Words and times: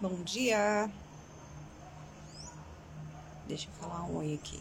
Bom 0.00 0.22
dia. 0.22 0.90
Deixa 3.46 3.68
eu 3.68 3.72
falar 3.74 4.04
um 4.04 4.16
oi 4.16 4.32
aqui. 4.32 4.58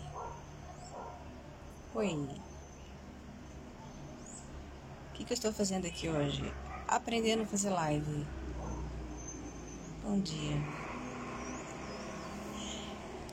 Oi. 1.96 2.27
O 5.08 5.14
que, 5.14 5.24
que 5.24 5.32
eu 5.32 5.36
estou 5.36 5.54
fazendo 5.54 5.88
aqui 5.88 6.10
hoje? 6.10 6.44
Aprendendo 6.86 7.44
a 7.44 7.46
fazer 7.46 7.70
live. 7.70 8.28
Bom 10.04 10.20
dia. 10.20 10.57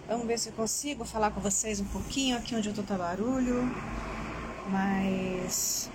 Vamos 0.06 0.28
ver 0.28 0.38
se 0.38 0.50
eu 0.50 0.52
consigo 0.52 1.04
falar 1.04 1.32
com 1.32 1.40
vocês 1.40 1.80
um 1.80 1.86
pouquinho 1.86 2.36
aqui 2.36 2.54
onde 2.54 2.68
eu 2.68 2.74
tô 2.74 2.84
tá 2.84 2.96
barulho. 2.96 3.64
Mas 4.70 5.90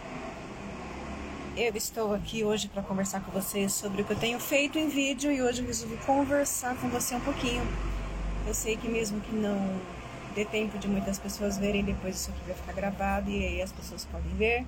eu 1.68 1.76
estou 1.76 2.12
aqui 2.12 2.44
hoje 2.44 2.68
para 2.68 2.82
conversar 2.82 3.22
com 3.24 3.32
vocês 3.32 3.72
sobre 3.72 4.02
o 4.02 4.06
que 4.06 4.14
eu 4.14 4.18
tenho 4.18 4.40
feito 4.40 4.80
em 4.80 4.90
vídeo 4.90 5.32
e 5.32 5.44
hoje 5.44 5.62
eu 5.62 5.68
resolvi 5.68 5.96
conversar 5.98 6.76
com 6.78 6.90
você 6.90 7.14
um 7.14 7.20
pouquinho. 7.20 7.62
Eu 8.48 8.54
sei 8.54 8.76
que 8.76 8.90
mesmo 8.90 9.22
que 9.22 9.36
não 9.36 9.80
dê 10.34 10.44
tempo 10.44 10.80
de 10.80 10.88
muitas 10.88 11.20
pessoas 11.20 11.60
verem, 11.60 11.84
depois 11.84 12.16
isso 12.16 12.32
aqui 12.32 12.40
vai 12.48 12.56
ficar 12.56 12.74
gravado 12.74 13.30
e 13.30 13.46
aí 13.46 13.62
as 13.62 13.72
pessoas 13.72 14.06
podem 14.06 14.34
ver. 14.36 14.66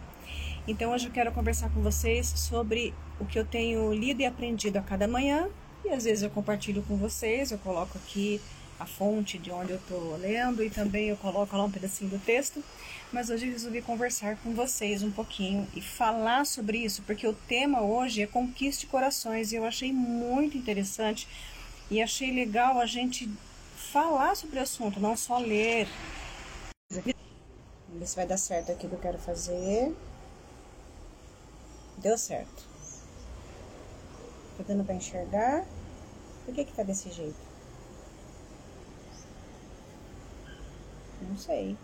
Então 0.68 0.92
hoje 0.92 1.08
eu 1.08 1.12
quero 1.12 1.32
conversar 1.32 1.72
com 1.72 1.82
vocês 1.82 2.28
sobre 2.36 2.94
o 3.20 3.26
que 3.26 3.40
eu 3.40 3.46
tenho 3.46 3.92
lido 3.92 4.22
e 4.22 4.26
aprendido 4.28 4.78
a 4.78 4.82
cada 4.82 5.08
manhã 5.08 5.50
e 5.84 5.90
às 5.90 6.04
vezes 6.04 6.22
eu 6.22 6.30
compartilho 6.30 6.84
com 6.84 6.96
vocês, 6.96 7.52
eu 7.52 7.58
coloco 7.58 7.98
aqui 7.98 8.40
a 8.80 8.86
fonte 8.86 9.38
de 9.38 9.52
onde 9.52 9.72
eu 9.72 9.78
estou 9.78 10.18
lendo 10.18 10.64
e 10.64 10.70
também 10.70 11.10
eu 11.10 11.18
coloco 11.18 11.56
lá 11.56 11.64
um 11.64 11.72
pedacinho 11.72 12.10
do 12.10 12.20
texto 12.20 12.64
mas 13.14 13.30
hoje 13.30 13.46
eu 13.46 13.52
resolvi 13.52 13.80
conversar 13.80 14.38
com 14.38 14.56
vocês 14.56 15.04
um 15.04 15.12
pouquinho 15.12 15.68
e 15.76 15.82
falar 15.82 16.48
sobre 16.48 16.80
isso, 16.80 17.04
porque 17.04 17.28
o 17.28 17.34
tema 17.34 17.80
hoje 17.80 18.24
é 18.24 18.28
conquiste 18.28 18.88
corações 18.88 19.52
e 19.52 19.56
eu 19.56 19.64
achei 19.64 19.94
muito 19.94 20.58
interessante 20.58 21.28
e 21.92 22.02
achei 22.02 22.34
legal 22.34 22.80
a 22.80 22.88
gente 22.88 23.32
falar 23.76 24.36
sobre 24.36 24.58
o 24.58 24.64
assunto, 24.64 25.00
não 25.00 25.16
só 25.16 25.38
ler. 25.38 25.88
Vamos 26.90 27.14
ver 28.00 28.08
se 28.08 28.16
vai 28.16 28.26
dar 28.26 28.38
certo 28.38 28.72
aqui 28.72 28.88
que 28.88 28.94
eu 28.94 29.00
quero 29.00 29.20
fazer. 29.20 29.96
Deu 31.98 32.18
certo. 32.18 32.68
Tá 34.58 34.64
dando 34.68 34.84
pra 34.84 34.96
enxergar? 34.96 35.64
Por 36.46 36.56
que 36.56 36.66
que 36.66 36.74
tá 36.74 36.82
desse 36.82 37.12
jeito? 37.12 37.53
Não 41.34 41.40
sei. 41.40 41.76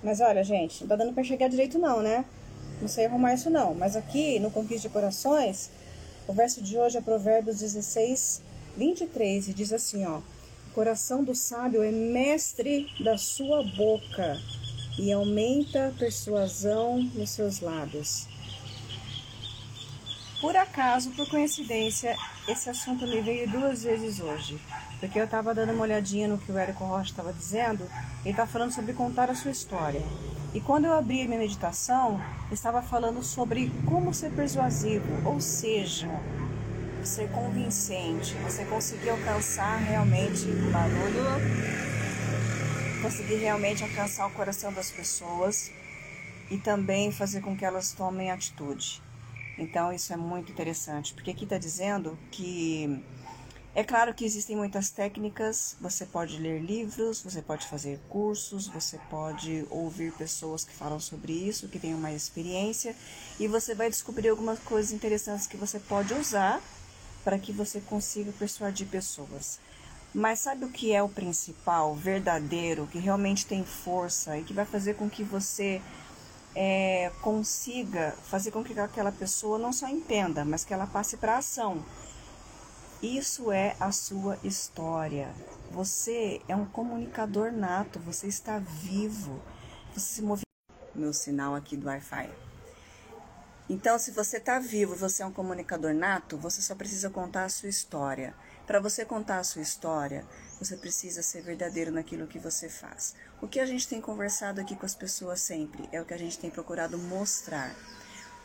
Mas 0.00 0.20
olha, 0.20 0.44
gente, 0.44 0.82
não 0.82 0.88
tá 0.88 0.94
dando 0.94 1.12
pra 1.12 1.22
enxergar 1.22 1.48
direito 1.48 1.76
não, 1.76 2.00
né? 2.00 2.24
Não 2.80 2.86
sei 2.86 3.06
arrumar 3.06 3.34
isso 3.34 3.50
não. 3.50 3.74
Mas 3.74 3.96
aqui, 3.96 4.38
no 4.38 4.48
Conquista 4.48 4.86
de 4.88 4.94
Corações, 4.94 5.70
o 6.28 6.32
verso 6.32 6.62
de 6.62 6.78
hoje 6.78 6.96
é 6.96 7.00
Provérbios 7.00 7.58
16, 7.58 8.40
23. 8.76 9.48
E 9.48 9.52
diz 9.52 9.72
assim, 9.72 10.06
ó. 10.06 10.18
O 10.18 10.74
coração 10.74 11.24
do 11.24 11.34
sábio 11.34 11.82
é 11.82 11.90
mestre 11.90 12.86
da 13.02 13.18
sua 13.18 13.64
boca 13.76 14.40
e 14.96 15.10
aumenta 15.10 15.88
a 15.88 15.90
persuasão 15.90 17.02
nos 17.14 17.30
seus 17.30 17.60
lábios. 17.60 18.28
Por 20.42 20.56
acaso, 20.56 21.12
por 21.12 21.28
coincidência, 21.28 22.16
esse 22.48 22.68
assunto 22.68 23.06
me 23.06 23.20
veio 23.20 23.48
duas 23.48 23.84
vezes 23.84 24.18
hoje, 24.18 24.60
porque 24.98 25.16
eu 25.16 25.24
estava 25.24 25.54
dando 25.54 25.72
uma 25.72 25.84
olhadinha 25.84 26.26
no 26.26 26.36
que 26.36 26.50
o 26.50 26.58
Érico 26.58 26.84
Rocha 26.84 27.12
estava 27.12 27.32
dizendo, 27.32 27.88
ele 28.24 28.32
está 28.32 28.44
falando 28.44 28.72
sobre 28.72 28.92
contar 28.92 29.30
a 29.30 29.36
sua 29.36 29.52
história. 29.52 30.02
E 30.52 30.60
quando 30.60 30.86
eu 30.86 30.94
abri 30.94 31.22
a 31.22 31.26
minha 31.26 31.38
meditação, 31.38 32.20
estava 32.50 32.82
falando 32.82 33.22
sobre 33.22 33.70
como 33.88 34.12
ser 34.12 34.32
persuasivo, 34.32 35.06
ou 35.24 35.40
seja, 35.40 36.10
ser 37.04 37.30
convincente, 37.30 38.34
você 38.42 38.64
conseguir 38.64 39.10
alcançar 39.10 39.76
realmente 39.76 40.44
o 40.46 40.72
barulho, 40.72 41.24
conseguir 43.00 43.36
realmente 43.36 43.84
alcançar 43.84 44.26
o 44.26 44.30
coração 44.30 44.72
das 44.72 44.90
pessoas 44.90 45.70
e 46.50 46.58
também 46.58 47.12
fazer 47.12 47.42
com 47.42 47.56
que 47.56 47.64
elas 47.64 47.92
tomem 47.92 48.32
atitude. 48.32 49.00
Então 49.58 49.92
isso 49.92 50.12
é 50.12 50.16
muito 50.16 50.50
interessante, 50.50 51.12
porque 51.14 51.30
aqui 51.30 51.44
está 51.44 51.58
dizendo 51.58 52.18
que 52.30 53.02
é 53.74 53.82
claro 53.82 54.12
que 54.12 54.24
existem 54.24 54.54
muitas 54.54 54.90
técnicas, 54.90 55.76
você 55.80 56.04
pode 56.04 56.38
ler 56.38 56.60
livros, 56.60 57.22
você 57.22 57.40
pode 57.40 57.66
fazer 57.66 57.98
cursos, 58.08 58.68
você 58.68 58.98
pode 59.08 59.66
ouvir 59.70 60.12
pessoas 60.12 60.62
que 60.62 60.74
falam 60.74 61.00
sobre 61.00 61.32
isso, 61.32 61.68
que 61.68 61.78
tenham 61.78 61.98
mais 61.98 62.16
experiência, 62.16 62.94
e 63.40 63.48
você 63.48 63.74
vai 63.74 63.88
descobrir 63.88 64.28
algumas 64.28 64.58
coisas 64.58 64.92
interessantes 64.92 65.46
que 65.46 65.56
você 65.56 65.80
pode 65.80 66.12
usar 66.12 66.62
para 67.24 67.38
que 67.38 67.50
você 67.50 67.80
consiga 67.80 68.30
persuadir 68.32 68.86
pessoas. 68.88 69.58
Mas 70.14 70.40
sabe 70.40 70.66
o 70.66 70.70
que 70.70 70.92
é 70.92 71.02
o 71.02 71.08
principal, 71.08 71.94
verdadeiro, 71.94 72.86
que 72.86 72.98
realmente 72.98 73.46
tem 73.46 73.64
força 73.64 74.36
e 74.36 74.44
que 74.44 74.52
vai 74.52 74.66
fazer 74.66 74.96
com 74.96 75.08
que 75.08 75.24
você 75.24 75.80
é, 76.54 77.10
consiga 77.20 78.12
fazer 78.24 78.50
com 78.50 78.62
que 78.62 78.78
aquela 78.78 79.12
pessoa 79.12 79.58
não 79.58 79.72
só 79.72 79.88
entenda, 79.88 80.44
mas 80.44 80.64
que 80.64 80.74
ela 80.74 80.86
passe 80.86 81.16
para 81.16 81.38
ação. 81.38 81.84
Isso 83.02 83.50
é 83.50 83.74
a 83.80 83.90
sua 83.90 84.38
história. 84.44 85.34
Você 85.70 86.40
é 86.46 86.54
um 86.54 86.66
comunicador 86.66 87.50
nato, 87.50 87.98
você 87.98 88.28
está 88.28 88.58
vivo. 88.58 89.40
Você 89.92 90.14
se 90.14 90.22
move. 90.22 90.42
Meu 90.94 91.12
sinal 91.12 91.54
aqui 91.54 91.76
do 91.76 91.86
Wi-Fi. 91.86 92.30
Então, 93.68 93.98
se 93.98 94.10
você 94.10 94.36
está 94.36 94.58
vivo, 94.58 94.94
você 94.94 95.22
é 95.22 95.26
um 95.26 95.32
comunicador 95.32 95.94
nato, 95.94 96.36
você 96.36 96.60
só 96.60 96.74
precisa 96.74 97.08
contar 97.08 97.44
a 97.44 97.48
sua 97.48 97.68
história. 97.68 98.34
Para 98.66 98.78
você 98.78 99.04
contar 99.04 99.38
a 99.38 99.44
sua 99.44 99.62
história, 99.62 100.24
você 100.58 100.76
precisa 100.76 101.22
ser 101.22 101.42
verdadeiro 101.42 101.90
naquilo 101.90 102.26
que 102.26 102.38
você 102.38 102.68
faz. 102.68 103.14
O 103.42 103.48
que 103.48 103.58
a 103.58 103.66
gente 103.66 103.88
tem 103.88 104.00
conversado 104.00 104.60
aqui 104.60 104.76
com 104.76 104.86
as 104.86 104.94
pessoas 104.94 105.40
sempre 105.40 105.88
é 105.90 106.00
o 106.00 106.04
que 106.04 106.14
a 106.14 106.16
gente 106.16 106.38
tem 106.38 106.48
procurado 106.48 106.96
mostrar. 106.96 107.74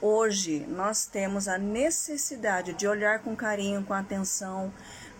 Hoje 0.02 0.66
nós 0.68 1.06
temos 1.06 1.48
a 1.48 1.56
necessidade 1.56 2.74
de 2.74 2.88
olhar 2.88 3.20
com 3.20 3.36
carinho, 3.36 3.84
com 3.84 3.94
atenção, 3.94 4.74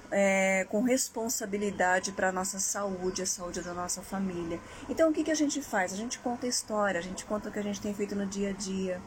é, 0.10 0.66
com 0.72 0.82
responsabilidade 0.82 2.12
para 2.12 2.30
a 2.30 2.32
nossa 2.32 2.60
saúde, 2.60 3.22
a 3.22 3.28
saúde 3.28 3.62
da 3.62 3.72
nossa 3.72 4.02
família. 4.02 4.60
Então 4.90 5.12
o 5.12 5.14
que, 5.14 5.24
que 5.24 5.32
a 5.32 5.36
gente 5.36 5.62
faz? 5.62 5.94
A 5.94 5.96
gente 5.96 6.18
conta 6.18 6.48
história, 6.48 7.00
a 7.00 7.04
gente 7.04 7.24
conta 7.24 7.50
o 7.50 7.52
que 7.52 7.60
a 7.60 7.64
gente 7.64 7.80
tem 7.80 7.94
feito 7.94 8.16
no 8.16 8.26
dia 8.26 8.50
a 8.50 8.54
dia. 8.54 9.00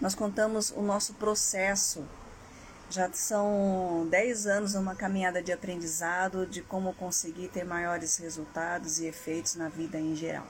Nós 0.00 0.14
contamos 0.14 0.70
o 0.70 0.80
nosso 0.80 1.14
processo 1.14 2.06
já 2.94 3.12
são 3.12 4.06
10 4.08 4.46
anos 4.46 4.74
numa 4.74 4.94
caminhada 4.94 5.42
de 5.42 5.52
aprendizado 5.52 6.46
de 6.46 6.62
como 6.62 6.94
conseguir 6.94 7.48
ter 7.48 7.64
maiores 7.64 8.16
resultados 8.16 9.00
e 9.00 9.06
efeitos 9.06 9.56
na 9.56 9.68
vida 9.68 9.98
em 9.98 10.14
geral. 10.14 10.46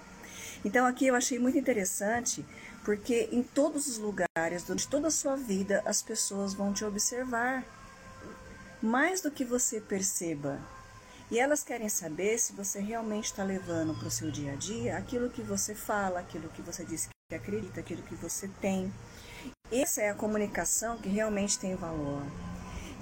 Então 0.63 0.87
aqui 0.87 1.07
eu 1.07 1.15
achei 1.15 1.39
muito 1.39 1.57
interessante 1.57 2.45
porque 2.85 3.31
em 3.33 3.43
todos 3.43 3.87
os 3.87 3.97
lugares, 3.97 4.63
durante 4.63 4.87
toda 4.87 5.09
a 5.09 5.11
sua 5.11 5.37
vida, 5.37 5.83
as 5.87 6.03
pessoas 6.03 6.53
vão 6.53 6.73
te 6.73 6.85
observar 6.85 7.65
mais 8.83 9.23
do 9.23 9.31
que 9.31 9.45
você 9.45 9.81
perceba. 9.81 10.61
E 11.31 11.39
elas 11.39 11.65
querem 11.65 11.89
saber 11.89 12.39
se 12.39 12.53
você 12.53 12.79
realmente 12.79 13.25
está 13.25 13.43
levando 13.43 13.95
para 13.95 14.09
o 14.09 14.11
seu 14.11 14.31
dia 14.31 14.53
a 14.53 14.57
dia 14.57 14.99
aquilo 14.99 15.31
que 15.31 15.41
você 15.41 15.75
fala, 15.75 16.21
aquilo 16.21 16.51
que 16.51 16.61
você 16.61 16.85
diz 16.85 17.09
que 17.31 17.35
acredita, 17.35 17.81
aquilo 17.81 18.03
que 18.03 18.15
você 18.15 18.49
tem. 18.61 18.93
Essa 19.73 20.03
é 20.03 20.11
a 20.11 20.15
comunicação 20.15 20.99
que 20.99 21.09
realmente 21.09 21.59
tem 21.59 21.75
valor. 21.75 22.23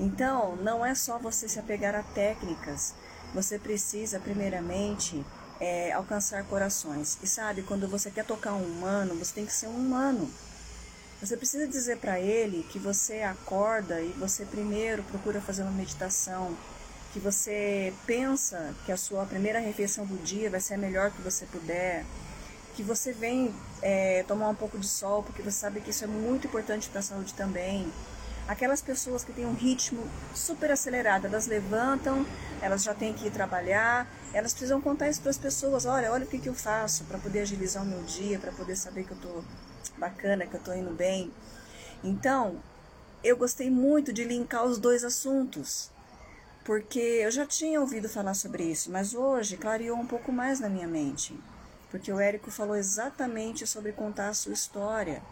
Então, 0.00 0.56
não 0.56 0.84
é 0.84 0.95
só 0.95 1.19
você 1.19 1.47
se 1.47 1.59
apegar 1.59 1.95
a 1.95 2.03
técnicas, 2.03 2.95
você 3.34 3.59
precisa, 3.59 4.19
primeiramente, 4.19 5.22
é, 5.61 5.93
alcançar 5.93 6.45
corações. 6.45 7.19
E 7.22 7.27
sabe, 7.27 7.62
quando 7.62 7.87
você 7.87 8.11
quer 8.11 8.25
tocar 8.25 8.55
um 8.55 8.65
humano, 8.65 9.15
você 9.15 9.34
tem 9.34 9.45
que 9.45 9.53
ser 9.53 9.67
um 9.67 9.77
humano. 9.77 10.31
Você 11.21 11.37
precisa 11.37 11.69
dizer 11.69 11.99
para 11.99 12.19
ele 12.19 12.67
que 12.71 12.78
você 12.78 13.21
acorda 13.21 14.01
e 14.01 14.09
você 14.12 14.47
primeiro 14.47 15.03
procura 15.03 15.43
fazer 15.43 15.62
uma 15.62 15.72
meditação, 15.72 16.57
que 17.13 17.21
você 17.21 17.92
pensa 18.07 18.75
que 18.86 18.92
a 18.92 18.97
sua 18.97 19.27
primeira 19.27 19.60
refeição 19.60 20.07
do 20.07 20.16
dia 20.25 20.48
vai 20.48 20.60
ser 20.60 20.75
a 20.75 20.78
melhor 20.78 21.10
que 21.10 21.21
você 21.21 21.45
puder, 21.45 22.07
que 22.74 22.83
você 22.83 23.13
vem 23.13 23.54
é, 23.80 24.24
tomar 24.24 24.48
um 24.48 24.54
pouco 24.54 24.78
de 24.78 24.86
sol, 24.86 25.22
porque 25.22 25.42
você 25.42 25.59
sabe 25.59 25.80
que 25.80 25.91
isso 25.91 26.04
é 26.04 26.07
muito 26.07 26.47
importante 26.47 26.89
para 26.89 27.01
a 27.01 27.03
saúde 27.03 27.34
também. 27.34 27.92
Aquelas 28.48 28.83
pessoas 28.83 29.22
que 29.22 29.33
têm 29.33 29.47
um 29.47 29.54
ritmo 29.54 30.04
super 30.34 30.71
acelerado, 30.71 31.27
elas 31.27 31.47
levantam, 31.47 32.27
elas 32.60 32.83
já 32.83 32.92
têm 32.92 33.13
que 33.13 33.27
ir 33.27 33.30
trabalhar, 33.30 34.07
elas 34.33 34.53
precisam 34.53 34.80
contar 34.80 35.09
isso 35.09 35.21
para 35.21 35.30
as 35.30 35.39
pessoas. 35.39 35.86
Olha, 35.86 36.10
olha 36.13 36.24
o 36.24 36.28
que, 36.28 36.39
que 36.39 36.48
eu 36.48 36.54
faço 36.54 37.04
para 37.04 37.19
poder 37.19 37.41
agilizar 37.41 37.83
o 37.83 37.86
meu 37.86 38.03
dia, 38.03 38.39
para 38.39 38.53
poder 38.53 38.77
saber 38.77 39.04
que 39.04 39.13
eu 39.13 39.16
estou 39.16 39.45
bacana, 39.97 40.47
que 40.47 40.54
eu 40.54 40.59
estou 40.59 40.74
indo 40.74 40.91
bem. 40.91 41.33
Então, 42.03 42.60
eu 43.22 43.36
gostei 43.36 43.71
muito 43.71 44.13
de 44.13 44.24
linkar 44.24 44.65
os 44.65 44.78
dois 44.78 45.04
assuntos, 45.04 45.91
porque 46.65 46.98
eu 46.98 47.30
já 47.30 47.47
tinha 47.47 47.80
ouvido 47.80 48.09
falar 48.09 48.34
sobre 48.34 48.65
isso, 48.65 48.91
mas 48.91 49.15
hoje 49.15 49.57
clareou 49.57 49.97
um 49.97 50.07
pouco 50.07 50.33
mais 50.33 50.59
na 50.59 50.69
minha 50.69 50.89
mente 50.89 51.39
porque 51.92 52.10
o 52.10 52.18
Érico 52.18 52.50
falou 52.50 52.74
exatamente 52.74 53.66
sobre 53.66 53.92
contar 53.92 54.30
a 54.30 54.34
sua 54.34 54.54
história. 54.54 55.22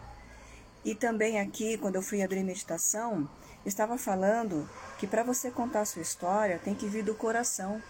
E 0.85 0.93
também 0.93 1.39
aqui, 1.39 1.75
quando 1.75 1.95
eu 1.95 2.03
fui 2.03 2.21
abrir 2.21 2.43
meditação, 2.43 3.27
estava 3.65 3.97
falando 3.97 4.69
que 4.99 5.07
para 5.07 5.23
você 5.23 5.49
contar 5.49 5.81
a 5.81 5.85
sua 5.85 6.03
história 6.03 6.61
tem 6.63 6.75
que 6.75 6.87
vir 6.87 7.03
do 7.03 7.15
coração. 7.15 7.81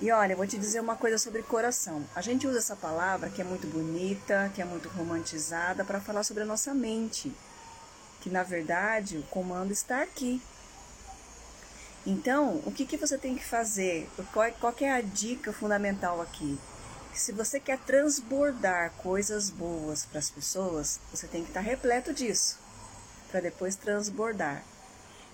E 0.00 0.10
olha, 0.10 0.32
eu 0.32 0.36
vou 0.36 0.46
te 0.46 0.58
dizer 0.58 0.80
uma 0.80 0.96
coisa 0.96 1.18
sobre 1.18 1.42
coração. 1.44 2.04
A 2.16 2.20
gente 2.20 2.48
usa 2.48 2.58
essa 2.58 2.74
palavra 2.74 3.30
que 3.30 3.40
é 3.40 3.44
muito 3.44 3.68
bonita, 3.68 4.50
que 4.52 4.60
é 4.60 4.64
muito 4.64 4.88
romantizada, 4.88 5.84
para 5.84 6.00
falar 6.00 6.24
sobre 6.24 6.42
a 6.42 6.46
nossa 6.46 6.74
mente. 6.74 7.32
Que 8.20 8.28
na 8.28 8.42
verdade 8.42 9.18
o 9.18 9.22
comando 9.24 9.70
está 9.70 10.02
aqui. 10.02 10.42
Então, 12.04 12.60
o 12.66 12.72
que, 12.72 12.84
que 12.84 12.96
você 12.96 13.16
tem 13.16 13.36
que 13.36 13.44
fazer? 13.44 14.08
Qual, 14.32 14.50
qual 14.52 14.74
é 14.80 14.90
a 14.90 15.00
dica 15.00 15.52
fundamental 15.52 16.20
aqui? 16.20 16.58
Se 17.14 17.32
você 17.32 17.58
quer 17.58 17.78
transbordar 17.80 18.92
coisas 18.92 19.50
boas 19.50 20.06
para 20.06 20.18
as 20.18 20.30
pessoas, 20.30 21.00
você 21.12 21.26
tem 21.26 21.42
que 21.42 21.50
estar 21.50 21.60
tá 21.60 21.66
repleto 21.66 22.14
disso, 22.14 22.58
para 23.30 23.40
depois 23.40 23.76
transbordar. 23.76 24.64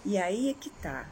E 0.04 0.18
aí 0.18 0.50
é 0.50 0.54
que 0.54 0.70
tá. 0.70 1.06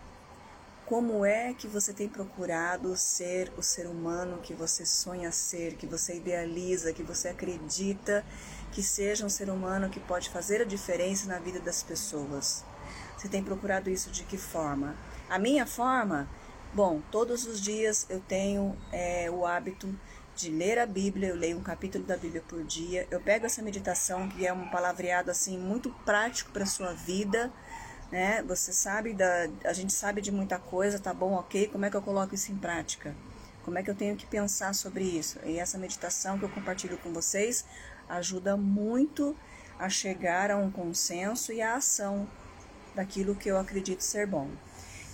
Como 0.87 1.25
é 1.25 1.55
que 1.55 1.67
você 1.67 1.93
tem 1.93 2.09
procurado 2.09 2.97
ser 2.97 3.53
o 3.57 3.63
ser 3.63 3.87
humano 3.87 4.41
que 4.43 4.53
você 4.53 4.85
sonha 4.85 5.33
ser, 5.33 5.77
que 5.77 5.87
você 5.87 6.17
idealiza, 6.17 6.93
que 6.93 7.03
você 7.03 7.29
acredita 7.29 8.25
que 8.73 8.83
seja 8.83 9.25
um 9.25 9.31
ser 9.31 9.49
humano 9.49 9.89
que 9.89 10.01
pode 10.01 10.29
fazer 10.29 10.61
a 10.61 10.65
diferença 10.65 11.27
na 11.27 11.39
vida 11.39 11.61
das 11.61 11.83
pessoas? 11.83 12.65
Você 13.17 13.29
tem 13.29 13.43
procurado 13.43 13.89
isso 13.89 14.11
de 14.11 14.25
que 14.25 14.37
forma? 14.37 14.95
A 15.29 15.39
minha 15.39 15.67
forma, 15.67 16.29
bom, 16.75 17.01
todos 17.11 17.47
os 17.47 17.61
dias 17.61 18.07
eu 18.11 18.21
tenho 18.21 18.77
é, 18.93 19.31
o 19.31 19.47
hábito 19.47 19.89
de 20.37 20.51
ler 20.51 20.79
a 20.79 20.87
Bíblia, 20.87 21.29
eu 21.29 21.37
leio 21.37 21.59
um 21.59 21.63
capítulo 21.63 22.05
da 22.05 22.17
Bíblia 22.17 22.43
por 22.47 22.63
dia. 22.65 23.07
Eu 23.11 23.21
pego 23.21 23.47
essa 23.47 23.63
meditação, 23.63 24.29
que 24.29 24.47
é 24.47 24.53
um 24.53 24.69
palavreado 24.69 25.31
assim 25.31 25.59
muito 25.59 25.91
prático 26.05 26.51
para 26.53 26.67
sua 26.67 26.93
vida 26.93 27.53
né? 28.15 28.45
Você 28.47 28.73
sabe 28.73 29.13
da, 29.13 29.49
a 29.65 29.73
gente 29.73 29.93
sabe 29.93 30.21
de 30.21 30.31
muita 30.31 30.57
coisa, 30.57 31.01
tá 31.01 31.13
bom, 31.13 31.33
ok? 31.33 31.67
Como 31.67 31.85
é 31.85 31.91
que 31.91 31.97
eu 31.97 32.03
coloco 32.03 32.33
isso 32.33 32.53
em 32.53 32.57
prática? 32.57 33.13
Como 33.65 33.77
é 33.77 33.83
que 33.83 33.91
eu 33.91 33.95
tenho 33.95 34.15
que 34.15 34.25
pensar 34.25 34.73
sobre 34.73 35.03
isso? 35.03 35.41
E 35.45 35.59
essa 35.59 35.77
meditação 35.79 36.39
que 36.39 36.45
eu 36.45 36.49
compartilho 36.49 36.97
com 36.99 37.13
vocês 37.13 37.65
ajuda 38.09 38.57
muito 38.57 39.37
a 39.79 39.89
chegar 39.89 40.53
a 40.53 40.57
um 40.57 40.71
consenso 40.71 41.53
e 41.53 41.61
a 41.61 41.75
ação 41.75 42.29
daquilo 42.95 43.35
que 43.35 43.49
eu 43.49 43.59
acredito 43.59 44.03
ser 44.03 44.29
bom. 44.29 44.49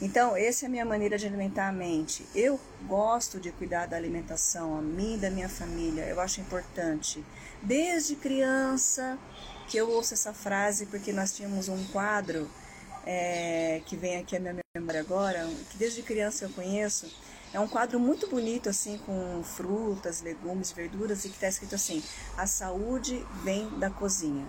Então, 0.03 0.35
essa 0.35 0.65
é 0.65 0.67
a 0.67 0.71
minha 0.71 0.85
maneira 0.85 1.19
de 1.19 1.27
alimentar 1.27 1.69
a 1.69 1.73
mente. 1.73 2.25
Eu 2.35 2.59
gosto 2.87 3.39
de 3.39 3.53
cuidar 3.53 3.87
da 3.87 3.99
alimentação, 3.99 4.79
a 4.79 4.81
mim 4.81 5.19
da 5.19 5.31
minha 5.31 5.49
família. 5.49 6.05
Eu 6.05 6.19
acho 6.21 6.41
importante. 6.41 7.23
Desde 7.63 8.17
criança 8.17 9.19
que 9.69 9.77
eu 9.77 9.91
ouço 9.91 10.15
essa 10.15 10.33
frase, 10.33 10.87
porque 10.87 11.13
nós 11.13 11.33
tínhamos 11.33 11.69
um 11.69 11.85
quadro 11.89 12.51
é, 13.05 13.83
que 13.85 13.95
vem 13.95 14.17
aqui 14.17 14.37
à 14.37 14.41
minha 14.41 14.57
memória 14.75 15.01
agora, 15.01 15.47
que 15.71 15.77
desde 15.77 16.03
criança 16.03 16.47
eu 16.47 16.51
conheço, 16.51 17.07
é 17.53 17.61
um 17.61 17.69
quadro 17.69 18.01
muito 18.01 18.27
bonito, 18.27 18.71
assim, 18.71 18.97
com 19.05 19.43
frutas, 19.43 20.23
legumes, 20.23 20.73
verduras, 20.73 21.25
e 21.25 21.29
que 21.29 21.35
está 21.35 21.49
escrito 21.49 21.75
assim: 21.75 22.03
A 22.39 22.47
saúde 22.47 23.27
vem 23.45 23.69
da 23.79 23.91
cozinha. 23.91 24.47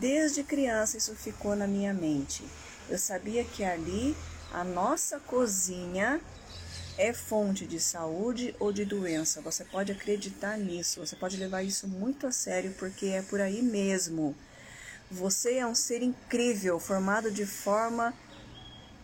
Desde 0.00 0.42
criança 0.42 0.96
isso 0.96 1.14
ficou 1.14 1.54
na 1.54 1.68
minha 1.68 1.94
mente. 1.94 2.42
Eu 2.88 2.98
sabia 2.98 3.44
que 3.44 3.62
ali 3.62 4.16
a 4.52 4.64
nossa 4.64 5.18
cozinha 5.20 6.20
é 6.98 7.12
fonte 7.12 7.66
de 7.66 7.80
saúde 7.80 8.54
ou 8.58 8.72
de 8.72 8.84
doença. 8.84 9.40
Você 9.40 9.64
pode 9.64 9.92
acreditar 9.92 10.58
nisso, 10.58 11.00
você 11.00 11.16
pode 11.16 11.36
levar 11.36 11.62
isso 11.62 11.86
muito 11.86 12.26
a 12.26 12.32
sério, 12.32 12.74
porque 12.78 13.06
é 13.06 13.22
por 13.22 13.40
aí 13.40 13.62
mesmo. 13.62 14.34
Você 15.10 15.54
é 15.54 15.66
um 15.66 15.74
ser 15.74 16.02
incrível, 16.02 16.78
formado 16.78 17.30
de 17.30 17.46
forma 17.46 18.12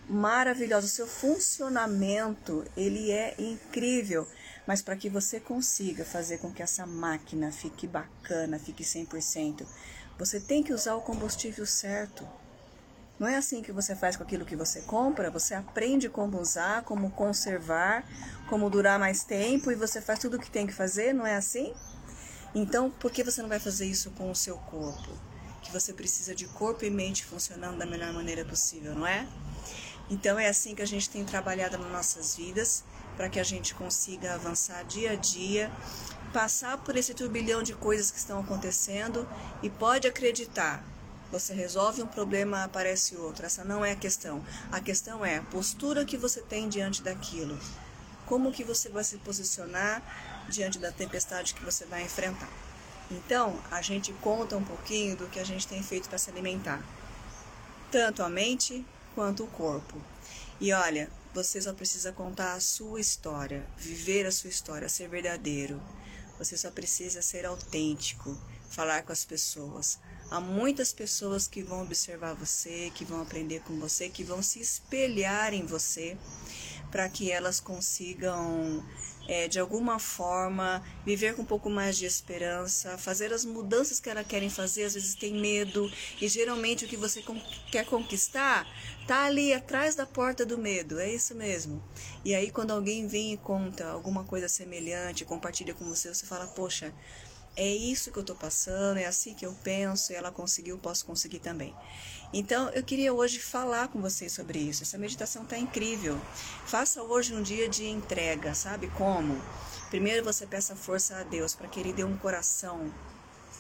maravilhosa. 0.09 0.87
O 0.87 0.91
seu 0.91 1.07
funcionamento, 1.07 2.65
ele 2.77 3.11
é 3.11 3.35
incrível. 3.39 4.27
Mas 4.67 4.83
para 4.83 4.97
que 4.97 5.09
você 5.09 5.39
consiga 5.39 6.05
fazer 6.05 6.39
com 6.39 6.53
que 6.53 6.63
essa 6.63 6.85
máquina 6.87 7.53
fique 7.53 7.87
bacana, 7.87 8.59
fique 8.59 8.83
100%, 8.85 9.65
você 10.19 10.41
tem 10.41 10.63
que 10.63 10.73
usar 10.73 10.97
o 10.97 11.03
combustível 11.03 11.65
certo. 11.65 12.27
Não 13.19 13.27
é 13.27 13.37
assim 13.37 13.63
que 13.63 13.73
você 13.73 13.97
faz 13.97 14.17
com 14.17 14.23
aquilo 14.23 14.45
que 14.45 14.57
você 14.57 14.83
compra, 14.83 15.31
você 15.31 15.55
aprende 15.55 16.09
como 16.09 16.39
usar, 16.41 16.83
como 16.83 17.11
conservar, 17.11 18.05
como 18.49 18.69
durar 18.69 18.99
mais 18.99 19.25
tempo 19.25 19.71
e 19.71 19.75
você 19.75 20.01
faz 20.01 20.19
tudo 20.19 20.37
o 20.37 20.41
que 20.41 20.51
tem 20.51 20.67
que 20.67 20.73
fazer, 20.73 21.15
não 21.15 21.27
é 21.27 21.37
assim? 21.37 21.73
Então, 22.55 22.91
por 22.91 23.11
que 23.11 23.25
você 23.25 23.41
não 23.41 23.49
vai 23.49 23.59
fazer 23.59 23.87
isso 23.87 24.11
com 24.13 24.31
o 24.31 24.35
seu 24.35 24.57
corpo? 24.57 25.11
que 25.67 25.73
você 25.73 25.93
precisa 25.93 26.35
de 26.35 26.47
corpo 26.47 26.85
e 26.85 26.91
mente 26.91 27.25
funcionando 27.25 27.77
da 27.77 27.85
melhor 27.85 28.13
maneira 28.13 28.45
possível, 28.45 28.95
não 28.95 29.07
é? 29.07 29.27
Então 30.09 30.39
é 30.39 30.49
assim 30.49 30.75
que 30.77 30.83
a 30.83 30.87
gente 30.87 31.11
tem 31.11 31.25
trabalhado 31.25 31.77
nas 31.77 31.91
nossas 31.91 32.37
vidas 32.37 32.85
para 33.17 33.29
que 33.29 33.41
a 33.41 33.43
gente 33.43 33.75
consiga 33.75 34.35
avançar 34.35 34.85
dia 34.85 35.13
a 35.13 35.15
dia, 35.17 35.71
passar 36.33 36.79
por 36.79 36.97
esse 36.97 37.13
turbilhão 37.15 37.63
de 37.63 37.75
coisas 37.75 38.13
que 38.13 38.19
estão 38.19 38.39
acontecendo 38.39 39.29
e 39.61 39.69
pode 39.69 40.07
acreditar. 40.07 40.85
Você 41.31 41.53
resolve 41.53 42.03
um 42.03 42.07
problema, 42.07 42.65
aparece 42.65 43.17
outro. 43.17 43.45
Essa 43.45 43.65
não 43.65 43.85
é 43.85 43.93
a 43.93 43.97
questão. 43.97 44.45
A 44.71 44.81
questão 44.81 45.25
é 45.25 45.39
a 45.39 45.43
postura 45.43 46.05
que 46.05 46.17
você 46.17 46.41
tem 46.41 46.69
diante 46.69 47.03
daquilo. 47.03 47.59
Como 48.27 48.53
que 48.53 48.65
você 48.65 48.89
vai 48.89 49.05
se 49.05 49.19
posicionar 49.19 50.03
diante 50.49 50.79
da 50.79 50.93
tempestade 50.93 51.55
que 51.55 51.65
você 51.65 51.85
vai 51.85 52.03
enfrentar. 52.03 52.51
Então, 53.11 53.61
a 53.71 53.81
gente 53.83 54.13
conta 54.15 54.57
um 54.57 54.65
pouquinho 54.65 55.17
do 55.17 55.29
que 55.29 55.39
a 55.39 55.45
gente 55.45 55.67
tem 55.67 55.83
feito 55.83 56.09
para 56.09 56.19
se 56.19 56.31
alimentar, 56.31 56.85
tanto 57.91 58.23
a 58.23 58.29
mente 58.29 58.85
quanto 59.15 59.45
o 59.45 59.49
corpo. 59.49 60.01
E 60.61 60.73
olha, 60.73 61.09
você 61.33 61.61
só 61.61 61.73
precisa 61.73 62.13
contar 62.13 62.55
a 62.55 62.61
sua 62.61 63.01
história, 63.01 63.65
viver 63.77 64.27
a 64.27 64.33
sua 64.33 64.51
história, 64.51 64.89
ser 64.89 65.09
verdadeiro. 65.09 65.81
Você 66.39 66.57
só 66.57 66.71
precisa 66.71 67.23
ser 67.23 67.47
autêntico, 67.47 68.37
falar 68.69 69.03
com 69.03 69.13
as 69.13 69.25
pessoas. 69.25 69.99
Há 70.31 70.41
muitas 70.41 70.93
pessoas 70.93 71.47
que 71.47 71.63
vão 71.63 71.83
observar 71.83 72.35
você, 72.35 72.91
que 72.95 73.05
vão 73.05 73.23
aprender 73.23 73.61
com 73.61 73.79
você, 73.79 74.09
que 74.09 74.25
vão 74.25 74.43
se 74.43 74.61
espelhar 74.61 75.55
em 75.55 75.65
você 75.65 76.17
para 76.91 77.09
que 77.09 77.31
elas 77.31 77.61
consigam 77.61 78.85
é, 79.29 79.49
de 79.49 79.59
alguma 79.59 79.99
forma, 79.99 80.83
viver 81.05 81.35
com 81.35 81.43
um 81.43 81.45
pouco 81.47 81.69
mais 81.69 81.97
de 81.97 82.07
esperança, 82.07 82.97
fazer 82.97 83.33
as 83.33 83.45
mudanças 83.45 83.99
que 83.99 84.09
elas 84.09 84.27
querem 84.27 84.49
fazer, 84.49 84.85
às 84.85 84.95
vezes 84.95 85.15
tem 85.15 85.35
medo, 85.35 85.91
e 86.21 86.29
geralmente 86.29 86.85
o 86.85 86.89
que 86.89 86.97
você 86.97 87.23
quer 87.71 87.85
conquistar 87.87 88.67
tá 89.07 89.25
ali 89.25 89.53
atrás 89.53 89.95
da 89.95 90.07
porta 90.07 90.45
do 90.47 90.57
medo, 90.57 90.99
é 90.99 91.13
isso 91.13 91.35
mesmo. 91.35 91.83
E 92.25 92.35
aí 92.35 92.51
quando 92.51 92.71
alguém 92.71 93.07
vem 93.07 93.33
e 93.33 93.37
conta 93.37 93.89
alguma 93.89 94.25
coisa 94.25 94.49
semelhante, 94.49 95.25
compartilha 95.25 95.75
com 95.75 95.85
você, 95.85 96.13
você 96.13 96.27
fala, 96.27 96.47
poxa, 96.47 96.95
é 97.57 97.67
isso 97.67 98.13
que 98.13 98.19
eu 98.19 98.23
estou 98.23 98.37
passando, 98.37 98.99
é 98.99 99.07
assim 99.07 99.35
que 99.35 99.47
eu 99.47 99.55
penso, 99.65 100.13
ela 100.13 100.31
conseguiu, 100.31 100.77
posso 100.79 101.07
conseguir 101.07 101.39
também. 101.39 101.75
Então, 102.33 102.69
eu 102.71 102.83
queria 102.83 103.15
hoje 103.15 103.41
falar 103.41 103.89
com 103.89 104.01
vocês 104.01 104.33
sobre 104.33 104.59
isso. 104.59 104.83
Essa 104.83 104.99
meditação 104.99 105.43
está 105.43 105.57
incrível. 105.57 106.21
Faça 106.67 107.03
hoje 107.03 107.35
um 107.35 107.43
dia 107.43 107.69
de 107.69 107.87
entrega, 107.87 108.55
sabe 108.55 108.89
como? 108.89 109.41
Primeiro 109.89 110.23
você 110.23 110.47
peça 110.47 110.77
força 110.77 111.17
a 111.17 111.23
Deus 111.23 111.55
para 111.55 111.67
que 111.69 111.81
Ele 111.81 111.93
dê 111.93 112.05
um 112.05 112.17
coração 112.17 112.93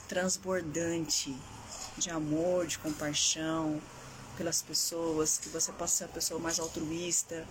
transbordante 0.08 1.34
de 1.96 2.10
amor, 2.10 2.66
de 2.66 2.78
compaixão 2.78 3.80
pelas 4.36 4.60
pessoas, 4.60 5.38
que 5.38 5.48
você 5.48 5.72
possa 5.72 5.96
ser 5.98 6.04
a 6.04 6.08
pessoa 6.08 6.38
mais 6.38 6.58
altruísta, 6.58 7.46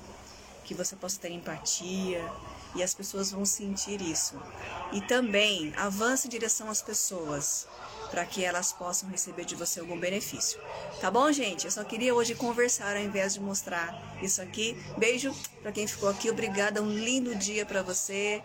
que 0.65 0.73
você 0.73 0.95
possa 0.95 1.19
ter 1.19 1.29
empatia, 1.31 2.21
e 2.75 2.83
as 2.83 2.93
pessoas 2.93 3.31
vão 3.31 3.45
sentir 3.45 4.01
isso. 4.01 4.35
E 4.91 4.99
também 5.01 5.73
avance 5.77 6.27
em 6.27 6.29
direção 6.29 6.69
às 6.69 6.81
pessoas 6.81 7.67
para 8.11 8.25
que 8.25 8.43
elas 8.43 8.73
possam 8.73 9.09
receber 9.09 9.45
de 9.45 9.55
você 9.55 9.79
algum 9.79 9.97
benefício. 9.97 10.59
Tá 10.99 11.09
bom, 11.09 11.31
gente? 11.31 11.65
Eu 11.65 11.71
só 11.71 11.83
queria 11.83 12.13
hoje 12.13 12.35
conversar 12.35 12.95
ao 12.95 13.01
invés 13.01 13.33
de 13.33 13.39
mostrar 13.39 14.17
isso 14.21 14.41
aqui. 14.41 14.77
Beijo 14.97 15.33
para 15.61 15.71
quem 15.71 15.87
ficou 15.87 16.09
aqui. 16.09 16.29
Obrigada. 16.29 16.81
Um 16.81 16.91
lindo 16.91 17.33
dia 17.35 17.65
para 17.65 17.81
você. 17.81 18.43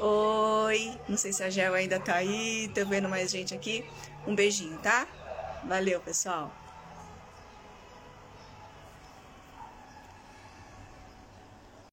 Oi. 0.00 0.92
Não 1.08 1.16
sei 1.16 1.32
se 1.32 1.42
a 1.42 1.48
Gel 1.48 1.74
ainda 1.74 2.00
tá 2.00 2.16
aí. 2.16 2.70
Tô 2.74 2.84
vendo 2.84 3.08
mais 3.08 3.30
gente 3.30 3.54
aqui. 3.54 3.84
Um 4.26 4.34
beijinho, 4.34 4.76
tá? 4.78 5.06
Valeu, 5.64 6.00
pessoal. 6.00 6.52